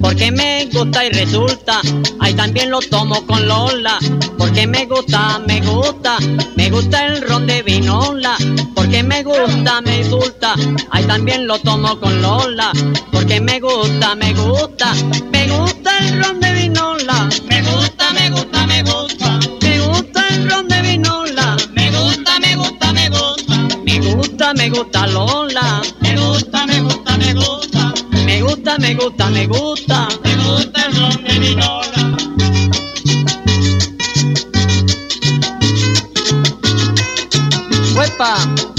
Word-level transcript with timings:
Porque 0.00 0.30
me 0.30 0.66
gusta 0.66 1.04
y 1.04 1.10
resulta, 1.10 1.80
ahí 2.20 2.32
también 2.34 2.70
lo 2.70 2.80
tomo 2.80 3.26
con 3.26 3.46
Lola, 3.46 3.98
porque 4.38 4.66
me 4.66 4.86
gusta, 4.86 5.40
me 5.46 5.60
gusta, 5.60 6.16
me 6.54 6.70
gusta 6.70 7.06
el 7.06 7.22
ron 7.22 7.46
de 7.46 7.62
vinola, 7.62 8.36
porque 8.74 9.02
me 9.02 9.22
gusta, 9.22 9.80
me 9.82 10.04
gusta, 10.04 10.54
ahí 10.90 11.04
también 11.04 11.46
lo 11.46 11.58
tomo 11.58 11.98
con 11.98 12.22
Lola, 12.22 12.72
porque 13.12 13.40
me 13.40 13.60
gusta, 13.60 14.14
me 14.14 14.32
gusta, 14.34 14.94
me 15.32 15.48
gusta 15.48 15.98
el 15.98 16.22
ron 16.22 16.40
de 16.40 16.52
vinola, 16.52 17.28
me 17.48 17.62
gusta, 17.62 18.12
me 18.12 18.30
gusta, 18.30 18.66
me 18.66 18.82
gusta, 18.82 19.38
me 19.62 19.80
gusta 19.80 20.28
el 20.30 20.50
ron 20.50 20.68
de 20.68 20.82
vinola, 20.82 21.35
gusta, 24.46 24.54
me 24.54 24.70
gusta 24.70 25.06
Lola, 25.08 25.82
me 26.00 26.14
gusta, 26.14 26.66
me 26.66 26.80
gusta, 26.80 27.16
me 27.16 27.34
gusta, 27.34 27.92
me 28.24 28.42
gusta, 28.42 28.78
me 28.78 28.94
gusta, 28.94 29.30
me 29.30 29.46
gusta. 29.46 30.08
Mi 37.88 38.75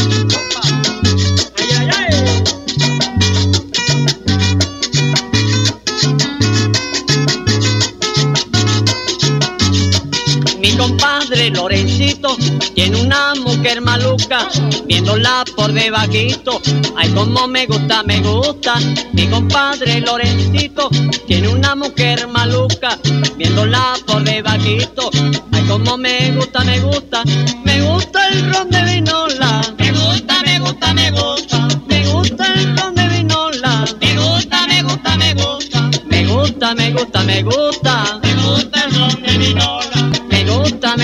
compadre 10.78 11.50
Lorencito 11.50 12.38
tiene 12.76 13.02
una 13.02 13.34
mujer 13.36 13.82
maluca, 13.82 14.48
viéndola 14.86 15.44
por 15.56 15.74
debajito. 15.74 16.62
Ay, 16.96 17.10
como 17.12 17.48
me 17.48 17.66
gusta, 17.66 18.04
me 18.04 18.20
gusta. 18.22 18.76
Mi 19.14 19.28
compadre 19.28 20.00
Lorencito 20.02 20.90
tiene 21.26 21.48
una 21.50 21.76
mujer 21.76 22.28
maluca, 22.28 22.98
viéndola 23.38 23.96
por 24.06 24.24
debajito. 24.24 25.10
Ay, 25.52 25.64
como 25.68 25.98
me 25.98 26.32
gusta, 26.32 26.64
me 26.64 26.80
gusta. 26.80 27.24
Me 27.66 27.82
gusta 27.82 28.28
el 28.28 28.54
ron 28.54 28.70
de 28.70 28.84
vinola. 28.84 29.62
Me 29.78 29.92
gusta, 29.92 30.42
me 30.46 30.60
gusta, 30.60 30.94
me 30.94 31.12
gusta. 31.12 31.68
Me 31.88 32.06
gusta 32.08 32.54
el 32.54 32.78
ron 32.78 32.96
de 32.96 33.08
vinola. 33.08 33.86
Me 34.00 34.16
gusta, 34.16 34.68
me 34.68 34.84
gusta, 34.84 35.18
me 35.18 35.34
gusta. 35.34 35.90
Me 36.10 36.26
gusta, 36.26 36.76
me 36.76 36.92
gusta, 36.92 37.24
me 37.24 37.44
gusta. 37.44 38.20
Me 38.22 38.34
gusta 38.36 38.84
el 38.84 38.96
ron 38.96 39.24
de 39.24 39.38
vinola. 39.38 40.07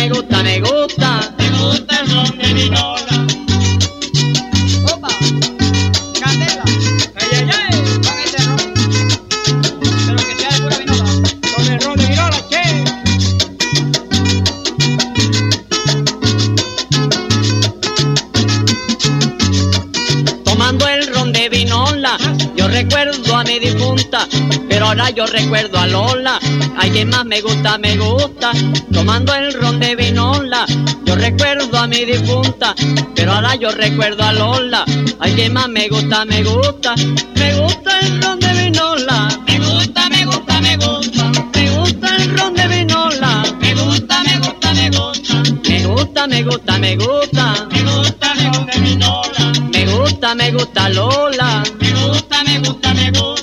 Me 0.03 0.09
gusta, 0.09 0.43
me 0.43 0.59
gusta, 0.59 1.33
me 1.37 1.49
gusta. 1.49 1.99
El 2.01 2.07
ron 2.11 2.37
de 2.37 2.53
vinola. 2.53 3.25
Opa, 4.93 5.07
candela. 6.19 6.65
Ay, 7.15 7.29
ay, 7.31 7.49
ay, 7.49 7.75
con 8.03 8.19
ese 8.19 8.39
ron. 8.43 8.59
Pero 10.05 10.17
que 10.27 10.35
sea 10.35 10.49
de 10.49 10.57
pura 10.61 10.77
vinola. 10.79 11.05
Con 11.55 11.65
el 11.71 11.79
ron 11.79 11.95
de 11.95 12.05
vinola, 12.07 12.37
che. 12.49 12.63
tomando 20.43 20.85
el 20.85 21.07
ron 21.15 21.31
de 21.31 21.47
vinola. 21.47 22.17
Yo 22.57 22.67
recuerdo 22.67 23.37
a 23.37 23.45
mi 23.45 23.57
difunta, 23.57 24.27
pero 24.73 24.87
ahora 24.87 25.11
yo 25.11 25.27
recuerdo 25.27 25.77
a 25.77 25.85
Lola. 25.85 26.39
Que 26.91 27.05
más 27.05 27.25
me 27.25 27.41
gusta, 27.41 27.77
me 27.77 27.95
gusta, 27.95 28.51
tomando 28.91 29.33
el 29.35 29.53
ron 29.53 29.79
de 29.79 29.95
vinola. 29.95 30.65
Yo 31.05 31.15
recuerdo 31.15 31.77
a 31.77 31.87
mi 31.87 32.05
difunta, 32.05 32.75
pero 33.15 33.33
ahora 33.33 33.55
yo 33.55 33.69
recuerdo 33.69 34.23
a 34.23 34.33
Lola. 34.33 34.83
Que 35.35 35.49
más 35.49 35.69
me 35.69 35.87
gusta, 35.89 36.25
me 36.25 36.43
gusta, 36.43 36.95
me 37.35 37.53
gusta 37.53 37.99
el 37.99 38.21
ron 38.21 38.39
de 38.39 38.53
vinola. 38.53 39.27
Me 39.47 39.59
gusta, 39.59 40.09
me 40.09 40.25
gusta, 40.25 40.59
me 40.61 40.77
gusta, 40.77 41.31
me 41.53 41.69
gusta 41.77 42.15
el 42.15 42.37
ron 42.37 42.53
de 42.55 42.67
vinola. 42.67 43.43
Me 43.59 43.75
gusta, 43.75 44.23
me 44.23 44.39
gusta, 44.39 44.73
me 44.73 44.89
gusta, 44.89 45.43
me 45.69 45.83
gusta, 45.83 46.27
me 46.27 46.43
gusta, 46.43 46.77
me 46.79 46.95
gusta, 46.95 47.59
me 47.69 47.83
gusta, 47.83 48.35
me 48.35 48.49
gusta 48.49 48.79
vinola. 48.79 49.51
Me 49.71 49.85
gusta, 49.85 50.35
me 50.35 50.51
gusta 50.51 50.89
Lola. 50.89 51.63
Me 51.79 51.91
gusta, 51.91 52.43
me 52.43 52.59
gusta, 52.59 52.93
me 52.93 53.11
gusta. 53.11 53.42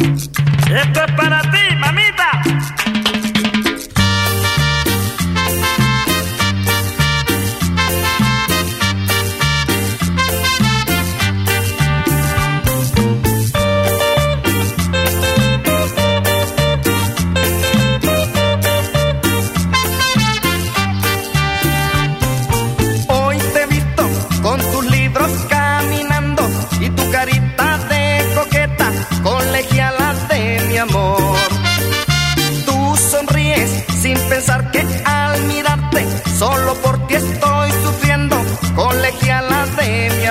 Esto 0.00 1.04
es 1.04 1.12
para 1.16 1.42
ti, 1.42 1.59
same. 39.80 40.29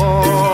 Amor. 0.00 0.53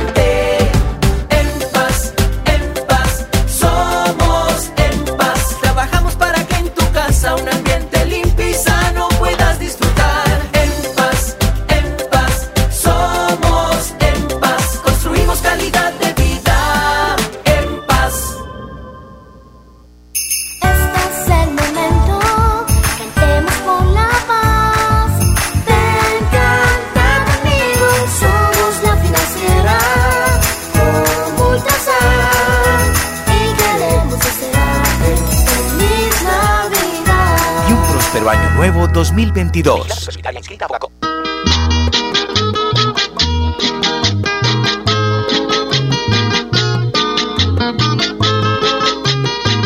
2022. 38.93 39.87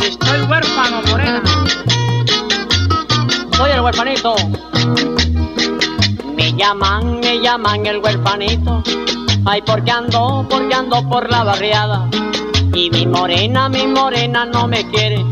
Estoy 0.04 0.42
huérfano, 0.42 1.02
morena. 1.10 1.42
Soy 3.58 3.72
el 3.72 3.82
huérfanito. 3.82 4.36
Me 6.36 6.54
llaman, 6.54 7.20
me 7.20 7.40
llaman 7.40 7.86
el 7.88 7.98
huérfanito. 7.98 8.84
Ay, 9.46 9.62
porque 9.66 9.90
ando, 9.90 10.46
porque 10.48 10.74
ando 10.76 11.08
por 11.10 11.30
la 11.32 11.44
barriada. 11.44 12.08
Mi 13.06 13.12
morena, 13.12 13.70
mi 13.70 13.86
morena 13.86 14.46
no 14.46 14.68
me 14.68 14.84
quiere. 14.90 15.24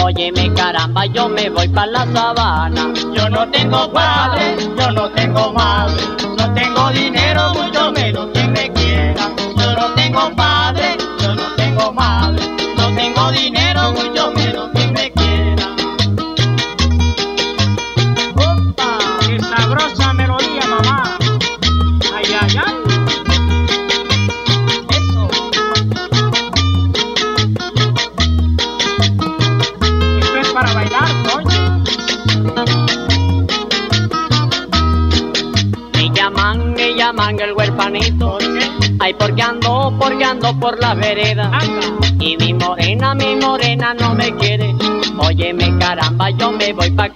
Óyeme 0.00 0.54
caramba, 0.54 1.06
yo 1.06 1.28
me 1.28 1.50
voy 1.50 1.66
para 1.66 1.90
la 1.90 2.06
sabana. 2.12 2.92
Yo 3.12 3.28
no 3.28 3.48
tengo 3.50 3.90
padre, 3.92 4.56
yo 4.78 4.92
no 4.92 5.10
tengo 5.10 5.52
madre. 5.52 6.04
No 6.38 6.54
tengo 6.54 6.88
dinero, 6.90 7.15
voy 46.72 46.90
pa' 46.90 47.15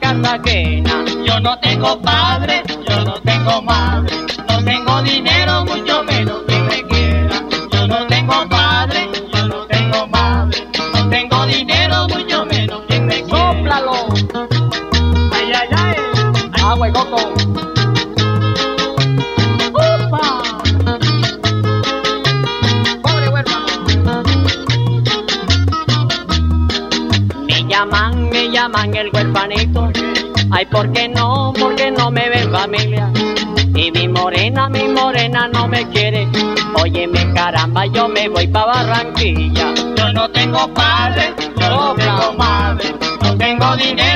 voy 38.28 38.46
pa' 38.46 38.66
Barranquilla. 38.66 39.74
Yo 39.96 40.12
no 40.12 40.30
tengo 40.30 40.72
padre, 40.74 41.34
no 41.58 41.94
tengo 41.94 42.32
madre. 42.34 42.94
No 43.22 43.36
tengo 43.36 43.76
dinero, 43.76 44.09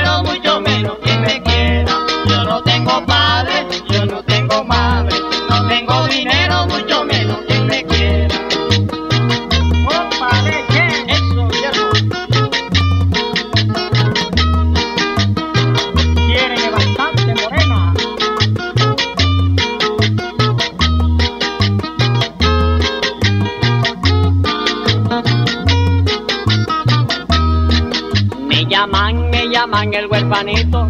el 29.73 30.05
huerfanito. 30.07 30.87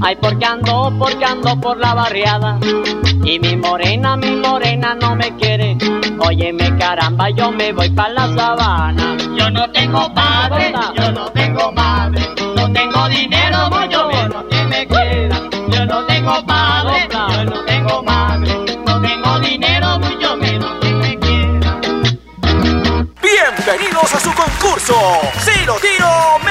Ay, 0.00 0.16
porque 0.16 0.46
ando, 0.46 0.90
porque 0.98 1.24
ando 1.24 1.60
por 1.60 1.76
la 1.78 1.92
barriada. 1.92 2.58
Y 3.22 3.38
mi 3.38 3.56
morena, 3.56 4.16
mi 4.16 4.30
morena 4.36 4.94
no 4.94 5.14
me 5.14 5.36
quiere. 5.36 5.76
Oye, 6.20 6.48
Óyeme, 6.48 6.78
caramba, 6.78 7.28
yo 7.30 7.52
me 7.52 7.72
voy 7.72 7.90
para 7.90 8.08
la 8.10 8.34
sabana. 8.34 9.16
Yo 9.36 9.50
no 9.50 9.70
tengo 9.70 10.12
padre, 10.14 10.72
yo 10.96 11.12
no 11.12 11.30
tengo 11.32 11.72
madre. 11.72 12.22
No 12.56 12.72
tengo 12.72 13.08
dinero, 13.08 13.68
mucho 13.70 14.08
menos 14.08 14.44
que 14.50 14.64
me 14.64 14.86
queda. 14.86 15.40
Yo 15.68 15.84
no 15.84 16.06
tengo 16.06 16.46
padre, 16.46 17.08
yo 17.12 17.44
no 17.44 17.64
tengo 17.66 18.02
madre. 18.02 18.76
No 18.86 19.00
tengo 19.02 19.38
dinero, 19.40 19.98
mucho 19.98 20.36
menos 20.38 20.70
que 20.80 20.90
me 20.90 21.18
queda. 21.18 21.80
Bienvenidos 23.20 24.14
a 24.14 24.20
su 24.20 24.32
concurso. 24.32 24.94
Si 25.38 25.50
tiro, 25.80 26.45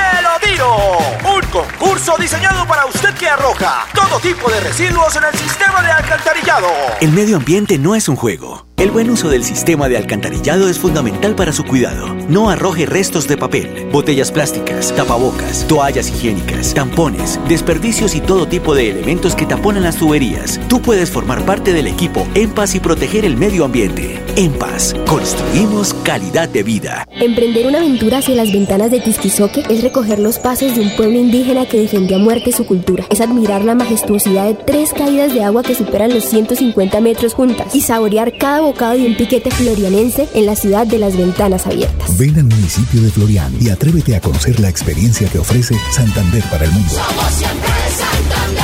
Diseñado 2.19 2.65
para 2.65 2.86
usted 2.86 3.13
que 3.13 3.29
arroja 3.29 3.86
todo 4.07 4.19
tipo 4.19 4.50
de 4.51 4.59
residuos 4.59 5.15
en 5.15 5.24
el 5.24 5.39
sistema 5.39 5.81
de 5.81 5.91
alcantarillado. 5.91 6.67
El 7.01 7.12
medio 7.12 7.38
ambiente 7.38 7.77
no 7.79 7.95
es 7.95 8.07
un 8.07 8.15
juego. 8.15 8.65
El 8.77 8.91
buen 8.91 9.09
uso 9.09 9.29
del 9.29 9.45
sistema 9.45 9.88
de 9.88 9.95
alcantarillado 9.95 10.67
es 10.67 10.77
fundamental 10.77 11.33
para 11.33 11.53
su 11.53 11.63
cuidado. 11.63 12.13
No 12.27 12.50
arroje 12.50 12.85
restos 12.85 13.25
de 13.25 13.38
papel, 13.38 13.88
botellas 13.91 14.33
plásticas, 14.33 14.93
tapabocas, 14.93 15.65
toallas 15.67 16.09
higiénicas, 16.09 16.74
tampones, 16.74 17.39
desperdicios 17.47 18.15
y 18.15 18.21
todo 18.21 18.47
tipo 18.47 18.75
de 18.75 18.89
elementos 18.89 19.33
que 19.33 19.45
taponan 19.45 19.83
las 19.83 19.95
tuberías. 19.95 20.59
Tú 20.67 20.81
puedes 20.81 21.09
formar 21.09 21.45
parte 21.45 21.71
del 21.71 21.88
equipo 21.88 22.27
En 22.35 22.51
Paz 22.51 22.75
y 22.75 22.81
proteger 22.81 23.24
el 23.24 23.38
medio 23.38 23.63
ambiente. 23.63 24.21
En 24.35 24.51
Paz, 24.51 24.93
construimos 25.07 25.93
calidad 26.03 26.50
de 26.50 26.63
vida. 26.63 27.07
Emprender 27.12 27.67
una 27.67 27.77
aventura 27.77 28.17
hacia 28.17 28.35
las 28.35 28.51
ventanas 28.51 28.91
de 28.91 29.00
Tisquizoque 29.00 29.63
es 29.69 29.81
recoger 29.83 30.19
los 30.19 30.38
pasos 30.38 30.75
de 30.75 30.81
un 30.81 30.95
pueblo 30.97 31.17
indígena 31.17 31.65
que 31.65 31.79
defendió 31.79 32.17
a 32.17 32.19
muerte 32.19 32.51
su 32.51 32.65
cultura. 32.65 33.05
Es 33.09 33.21
admirar 33.21 33.63
la 33.63 33.74
majestuosidad 33.95 34.47
de 34.47 34.55
tres 34.55 34.91
caídas 34.91 35.33
de 35.33 35.41
agua 35.41 35.63
que 35.63 35.73
superan 35.73 36.13
los 36.13 36.25
150 36.25 36.99
metros 36.99 37.33
juntas 37.33 37.73
y 37.73 37.79
saborear 37.79 38.37
cada 38.37 38.59
bocado 38.59 38.97
de 38.97 39.05
un 39.05 39.15
piquete 39.15 39.49
florianense 39.51 40.27
en 40.33 40.45
la 40.45 40.57
ciudad 40.57 40.85
de 40.85 40.99
las 40.99 41.15
ventanas 41.15 41.65
abiertas. 41.65 42.17
Ven 42.17 42.35
al 42.35 42.43
municipio 42.43 43.01
de 43.01 43.09
Florian 43.09 43.55
y 43.61 43.69
atrévete 43.69 44.17
a 44.17 44.19
conocer 44.19 44.59
la 44.59 44.67
experiencia 44.67 45.29
que 45.29 45.39
ofrece 45.39 45.77
Santander 45.93 46.43
para 46.51 46.65
el 46.65 46.71
mundo. 46.73 46.89
Somos 46.89 47.33
siempre 47.35 47.69
Santander. 47.97 48.63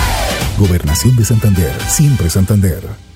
Gobernación 0.57 1.15
de 1.15 1.23
Santander, 1.23 1.73
siempre 1.87 2.29
Santander. 2.29 3.10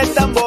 Decirle 0.00 0.08
al 0.08 0.14
tamborilero 0.14 0.39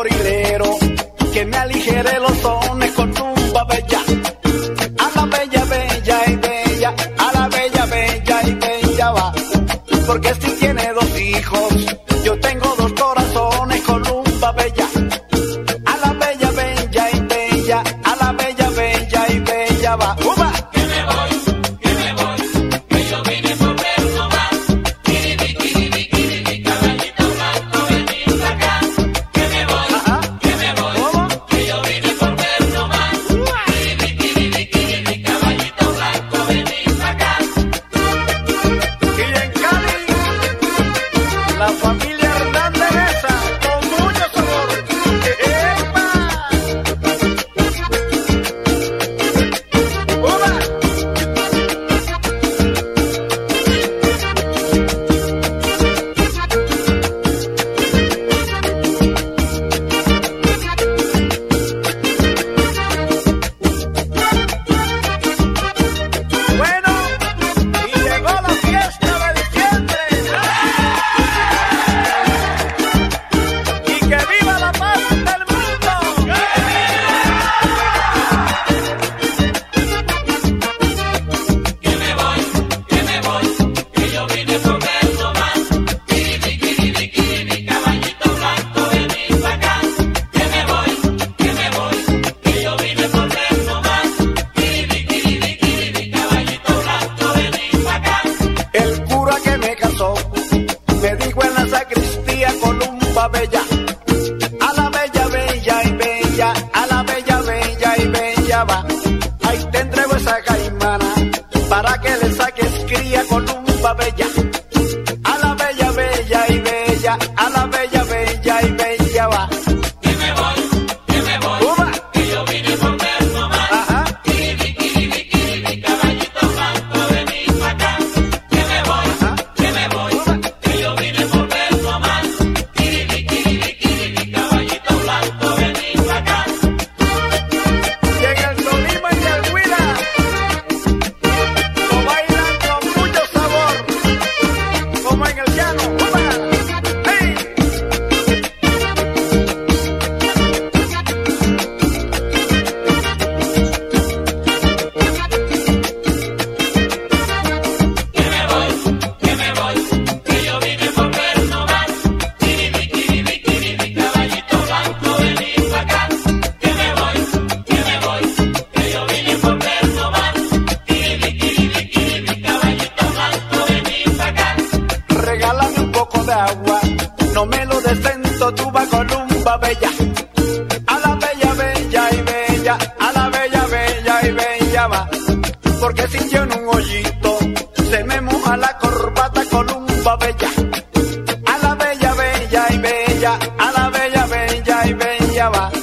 哇。 195.49 195.82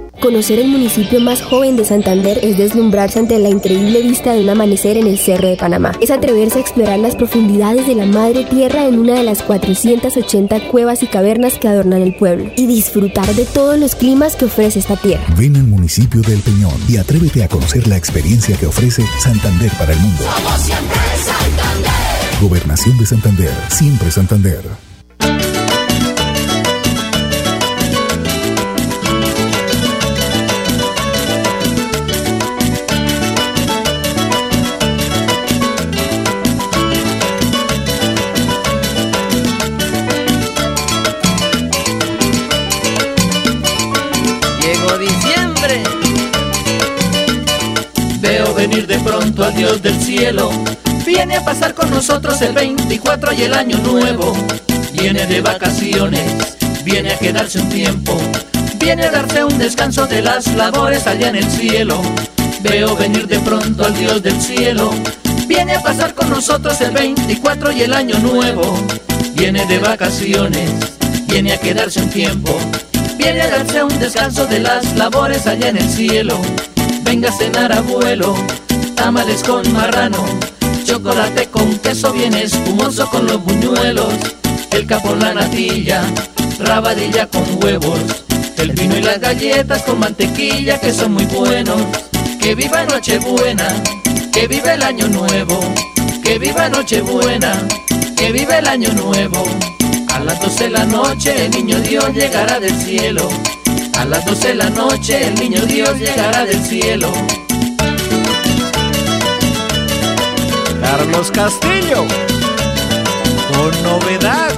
Conocer 0.21 0.59
el 0.59 0.67
municipio 0.67 1.19
más 1.19 1.41
joven 1.41 1.75
de 1.75 1.83
Santander 1.83 2.39
es 2.43 2.55
deslumbrarse 2.55 3.17
ante 3.17 3.39
la 3.39 3.49
increíble 3.49 4.03
vista 4.03 4.33
de 4.33 4.43
un 4.43 4.49
amanecer 4.51 4.95
en 4.97 5.07
el 5.07 5.17
Cerro 5.17 5.47
de 5.47 5.57
Panamá. 5.57 5.93
Es 5.99 6.11
atreverse 6.11 6.59
a 6.59 6.61
explorar 6.61 6.99
las 6.99 7.15
profundidades 7.15 7.87
de 7.87 7.95
la 7.95 8.05
madre 8.05 8.43
tierra 8.43 8.85
en 8.85 8.99
una 8.99 9.15
de 9.15 9.23
las 9.23 9.41
480 9.41 10.67
cuevas 10.69 11.01
y 11.01 11.07
cavernas 11.07 11.57
que 11.57 11.67
adornan 11.67 12.03
el 12.03 12.13
pueblo. 12.13 12.51
Y 12.55 12.67
disfrutar 12.67 13.33
de 13.33 13.45
todos 13.45 13.79
los 13.79 13.95
climas 13.95 14.35
que 14.35 14.45
ofrece 14.45 14.77
esta 14.77 14.95
tierra. 14.95 15.23
Ven 15.39 15.55
al 15.55 15.65
municipio 15.65 16.21
del 16.21 16.39
Peñón 16.41 16.79
y 16.87 16.97
atrévete 16.97 17.43
a 17.43 17.47
conocer 17.47 17.87
la 17.87 17.97
experiencia 17.97 18.55
que 18.57 18.67
ofrece 18.67 19.03
Santander 19.19 19.71
para 19.79 19.93
el 19.93 19.99
mundo. 20.01 20.23
Somos 20.35 20.61
siempre 20.61 20.99
Santander. 21.25 21.91
Gobernación 22.41 22.97
de 22.99 23.05
Santander, 23.07 23.53
siempre 23.69 24.11
Santander. 24.11 24.90
Dios 49.51 49.81
del 49.81 49.99
cielo. 49.99 50.51
Viene 51.05 51.37
a 51.37 51.45
pasar 51.45 51.73
con 51.73 51.89
nosotros 51.89 52.41
el 52.41 52.53
24 52.53 53.33
y 53.33 53.43
el 53.43 53.53
año 53.53 53.77
nuevo. 53.79 54.33
Viene 54.93 55.25
de 55.25 55.41
vacaciones, 55.41 56.57
viene 56.83 57.13
a 57.13 57.17
quedarse 57.17 57.59
un 57.59 57.69
tiempo. 57.69 58.17
Viene 58.79 59.05
a 59.05 59.11
darse 59.11 59.43
un 59.43 59.57
descanso 59.57 60.07
de 60.07 60.21
las 60.21 60.47
labores 60.55 61.07
allá 61.07 61.29
en 61.29 61.35
el 61.35 61.49
cielo. 61.49 62.01
Veo 62.61 62.95
venir 62.95 63.27
de 63.27 63.39
pronto 63.39 63.85
al 63.85 63.95
Dios 63.95 64.21
del 64.23 64.39
cielo. 64.41 64.91
Viene 65.47 65.75
a 65.75 65.81
pasar 65.81 66.13
con 66.13 66.29
nosotros 66.29 66.79
el 66.81 66.91
24 66.91 67.71
y 67.71 67.81
el 67.81 67.93
año 67.93 68.17
nuevo. 68.19 68.63
Viene 69.35 69.65
de 69.65 69.79
vacaciones, 69.79 70.69
viene 71.27 71.53
a 71.53 71.57
quedarse 71.59 72.01
un 72.01 72.09
tiempo. 72.09 72.57
Viene 73.17 73.41
a 73.41 73.49
darse 73.49 73.83
un 73.83 73.99
descanso 73.99 74.45
de 74.47 74.59
las 74.59 74.95
labores 74.95 75.45
allá 75.47 75.69
en 75.69 75.77
el 75.77 75.89
cielo. 75.89 76.39
Venga 77.03 77.29
a 77.29 77.33
cenar 77.33 77.71
abuelo, 77.71 78.35
tamales 79.03 79.41
con 79.41 79.63
marrano, 79.73 80.23
chocolate 80.83 81.47
con 81.47 81.75
queso 81.79 82.13
bien 82.13 82.35
espumoso 82.35 83.09
con 83.09 83.25
los 83.25 83.43
buñuelos, 83.43 84.13
el 84.69 84.85
capo 84.85 85.15
la 85.15 85.33
natilla, 85.33 86.03
rabadilla 86.59 87.25
con 87.25 87.43
huevos, 87.63 87.99
el 88.57 88.73
vino 88.73 88.95
y 88.95 89.01
las 89.01 89.19
galletas 89.19 89.81
con 89.81 89.97
mantequilla 89.97 90.79
que 90.79 90.93
son 90.93 91.13
muy 91.13 91.25
buenos. 91.25 91.81
Que 92.39 92.53
viva 92.53 92.83
Nochebuena, 92.85 93.69
que 94.31 94.47
viva 94.47 94.75
el 94.75 94.83
año 94.83 95.07
nuevo, 95.07 95.59
que 96.23 96.37
viva 96.37 96.69
Nochebuena, 96.69 97.53
que 98.15 98.31
viva 98.31 98.59
el 98.59 98.67
año 98.67 98.93
nuevo. 98.93 99.43
A 100.13 100.19
las 100.19 100.39
12 100.39 100.65
de 100.65 100.69
la 100.69 100.85
noche 100.85 101.45
el 101.45 101.51
niño 101.51 101.79
Dios 101.79 102.13
llegará 102.13 102.59
del 102.59 102.79
cielo. 102.79 103.27
A 103.97 104.05
las 104.05 104.23
12 104.25 104.49
de 104.49 104.55
la 104.55 104.69
noche 104.69 105.27
el 105.27 105.35
niño 105.35 105.65
Dios 105.65 105.97
llegará 105.97 106.45
del 106.45 106.63
cielo. 106.63 107.11
Carlos 110.91 111.31
Castillo. 111.31 112.05
Con 113.53 113.83
novedad. 113.83 114.51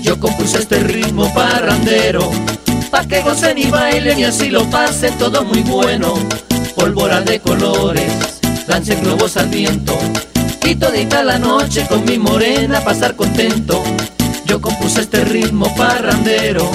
Yo 0.00 0.18
compuse 0.18 0.60
este 0.60 0.78
ritmo 0.78 1.30
parrandero, 1.34 2.30
pa' 2.90 3.04
que 3.04 3.20
gocen 3.20 3.58
y 3.58 3.66
bailen 3.66 4.18
y 4.18 4.24
así 4.24 4.48
lo 4.48 4.64
pasen 4.70 5.18
todo 5.18 5.44
muy 5.44 5.60
bueno. 5.60 6.14
Pólvora 6.74 7.20
de 7.20 7.38
colores, 7.40 8.35
lancen 8.66 9.02
globos 9.02 9.36
al 9.36 9.48
viento, 9.48 9.96
y 10.64 10.74
todita 10.74 11.22
la 11.22 11.38
noche 11.38 11.86
con 11.88 12.04
mi 12.04 12.18
morena 12.18 12.80
pasar 12.80 13.14
contento. 13.14 13.82
Yo 14.46 14.60
compuse 14.60 15.00
este 15.02 15.24
ritmo 15.24 15.74
parrandero, 15.74 16.70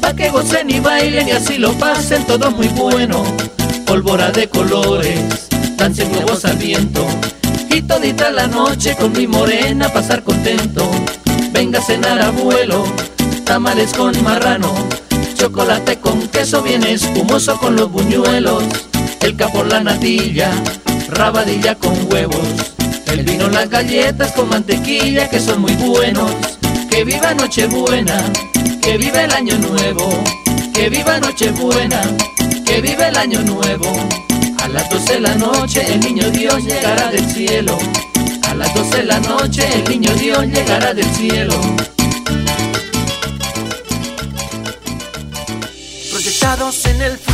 pa' 0.00 0.14
que 0.14 0.30
gocen 0.30 0.70
y 0.70 0.80
bailen 0.80 1.28
y 1.28 1.32
así 1.32 1.58
lo 1.58 1.72
pasen 1.72 2.24
todo 2.26 2.50
muy 2.50 2.68
bueno. 2.68 3.22
Pólvora 3.86 4.30
de 4.30 4.48
colores, 4.48 5.48
lancen 5.78 6.10
globos 6.12 6.44
al 6.44 6.56
viento, 6.56 7.06
y 7.70 7.82
todita 7.82 8.30
la 8.30 8.46
noche 8.46 8.96
con 8.96 9.12
mi 9.12 9.26
morena 9.26 9.92
pasar 9.92 10.22
contento. 10.22 10.90
Venga 11.52 11.78
a 11.78 11.82
cenar 11.82 12.20
abuelo, 12.20 12.84
tamales 13.44 13.92
con 13.92 14.20
marrano, 14.24 14.72
chocolate 15.34 15.98
con 16.00 16.26
queso 16.28 16.62
bien 16.62 16.82
espumoso 16.84 17.58
con 17.58 17.76
los 17.76 17.90
buñuelos, 17.90 18.64
el 19.20 19.36
capo 19.36 19.62
la 19.62 19.80
natilla, 19.80 20.50
rabadilla 21.14 21.74
con 21.76 22.12
huevos, 22.12 22.46
el 23.06 23.22
vino 23.22 23.48
las 23.48 23.70
galletas 23.70 24.32
con 24.32 24.48
mantequilla 24.48 25.28
que 25.28 25.40
son 25.40 25.62
muy 25.62 25.72
buenos. 25.74 26.30
Que 26.90 27.04
viva 27.04 27.34
Nochebuena, 27.34 28.22
que 28.80 28.96
viva 28.96 29.24
el 29.24 29.32
año 29.32 29.58
nuevo, 29.58 30.08
que 30.72 30.88
viva 30.88 31.18
Nochebuena, 31.18 32.00
que 32.64 32.80
viva 32.80 33.08
el 33.08 33.16
año 33.16 33.40
nuevo. 33.42 33.92
A 34.62 34.68
las 34.68 34.88
12 34.90 35.14
de 35.14 35.20
la 35.20 35.34
noche 35.34 35.84
el 35.92 36.00
niño 36.00 36.30
Dios 36.30 36.64
llegará 36.64 37.10
del 37.10 37.26
cielo. 37.26 37.76
A 38.48 38.54
las 38.54 38.72
12 38.74 38.96
de 38.98 39.04
la 39.04 39.20
noche 39.20 39.68
el 39.74 39.84
niño 39.90 40.14
Dios 40.14 40.46
llegará 40.46 40.94
del 40.94 41.10
cielo. 41.14 41.60
Proyectados 46.10 46.84
en 46.86 47.02
el 47.02 47.33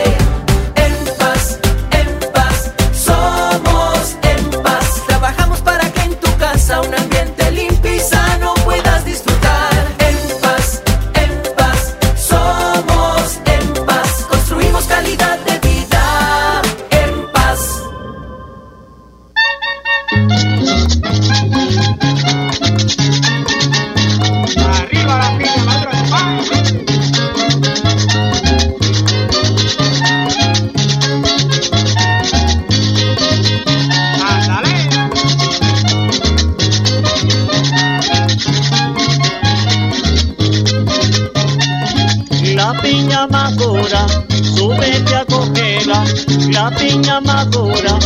La 46.91 46.97
piña 46.97 47.21
madura, 47.21 47.97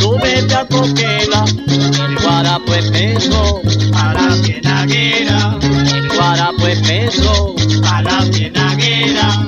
súbete 0.00 0.52
a 0.52 0.66
cogerla. 0.66 1.44
El 1.68 2.18
guarapo 2.20 2.74
es 2.74 2.90
peso 2.90 3.62
a 3.94 4.14
la. 4.14 4.22
El 5.94 6.08
guarapo 6.08 6.66
es 6.66 6.80
peso 6.80 7.54
a 7.84 8.02
la 8.02 8.20
cienaguera. 8.32 9.41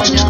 extraña. 0.00 0.21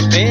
Guarapo 0.00 0.29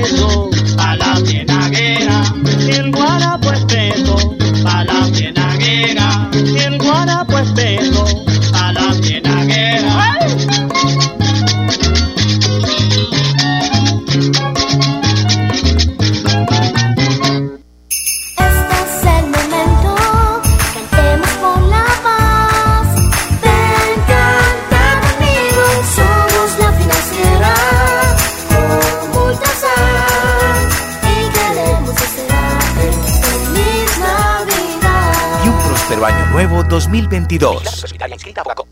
2022. 37.29 38.68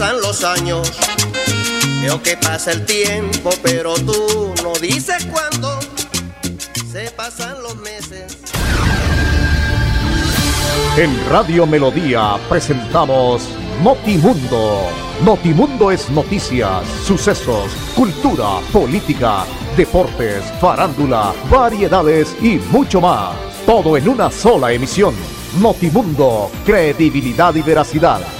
Pasan 0.00 0.20
los 0.22 0.44
años. 0.44 0.90
Veo 2.00 2.22
que 2.22 2.34
pasa 2.34 2.72
el 2.72 2.86
tiempo, 2.86 3.50
pero 3.62 3.92
tú 3.96 4.54
no 4.62 4.72
dices 4.80 5.26
cuándo. 5.26 5.78
Se 6.90 7.10
pasan 7.10 7.62
los 7.62 7.76
meses. 7.76 8.38
En 10.96 11.28
Radio 11.28 11.66
Melodía 11.66 12.38
presentamos 12.48 13.42
Notimundo. 13.84 14.88
Notimundo 15.22 15.90
es 15.90 16.08
noticias, 16.08 16.82
sucesos, 17.04 17.70
cultura, 17.94 18.60
política, 18.72 19.44
deportes, 19.76 20.42
farándula, 20.62 21.34
variedades 21.50 22.34
y 22.40 22.56
mucho 22.72 23.02
más. 23.02 23.34
Todo 23.66 23.98
en 23.98 24.08
una 24.08 24.30
sola 24.30 24.72
emisión. 24.72 25.14
Notimundo, 25.60 26.50
credibilidad 26.64 27.54
y 27.54 27.60
veracidad. 27.60 28.39